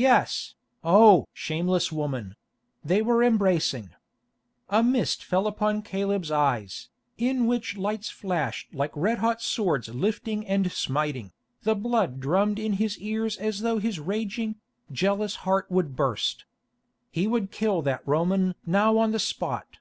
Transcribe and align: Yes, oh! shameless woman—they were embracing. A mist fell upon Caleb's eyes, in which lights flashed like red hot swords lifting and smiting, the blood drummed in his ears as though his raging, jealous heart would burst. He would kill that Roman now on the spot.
Yes, 0.00 0.54
oh! 0.82 1.28
shameless 1.34 1.92
woman—they 1.92 3.02
were 3.02 3.22
embracing. 3.22 3.90
A 4.70 4.82
mist 4.82 5.22
fell 5.22 5.46
upon 5.46 5.82
Caleb's 5.82 6.30
eyes, 6.30 6.88
in 7.18 7.46
which 7.46 7.76
lights 7.76 8.08
flashed 8.08 8.72
like 8.74 8.92
red 8.96 9.18
hot 9.18 9.42
swords 9.42 9.90
lifting 9.90 10.46
and 10.46 10.72
smiting, 10.72 11.32
the 11.64 11.74
blood 11.74 12.18
drummed 12.18 12.58
in 12.58 12.72
his 12.80 12.96
ears 12.98 13.36
as 13.36 13.60
though 13.60 13.76
his 13.78 14.00
raging, 14.00 14.58
jealous 14.90 15.36
heart 15.44 15.66
would 15.70 15.94
burst. 15.94 16.46
He 17.10 17.26
would 17.26 17.50
kill 17.50 17.82
that 17.82 18.00
Roman 18.08 18.54
now 18.64 18.96
on 18.96 19.12
the 19.12 19.18
spot. 19.18 19.76